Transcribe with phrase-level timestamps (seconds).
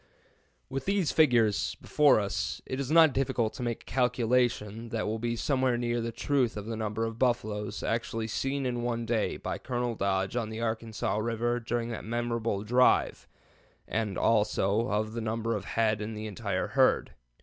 [0.67, 5.19] With these figures before us, it is not difficult to make a calculation that will
[5.19, 9.37] be somewhere near the truth of the number of buffaloes actually seen in one day
[9.37, 13.27] by Colonel Dodge on the Arkansas River during that memorable drive,
[13.87, 17.13] and also of the number of head in the entire herd.